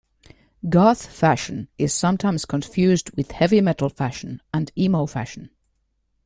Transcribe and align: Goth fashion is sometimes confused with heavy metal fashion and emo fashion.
Goth 0.67 1.05
fashion 1.05 1.67
is 1.77 1.93
sometimes 1.93 2.45
confused 2.45 3.11
with 3.15 3.33
heavy 3.33 3.61
metal 3.61 3.87
fashion 3.87 4.41
and 4.51 4.71
emo 4.75 5.05
fashion. 5.05 5.51